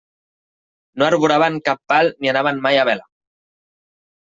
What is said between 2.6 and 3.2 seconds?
mai a vela.